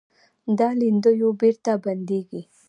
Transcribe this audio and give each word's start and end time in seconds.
دا 0.57 0.69
لیندیو 0.79 1.29
بېرته 1.41 1.71
بندېږي. 1.83 2.41